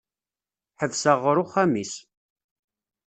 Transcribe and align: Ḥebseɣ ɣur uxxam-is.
Ḥebseɣ 0.79 1.17
ɣur 1.23 1.37
uxxam-is. 1.43 1.93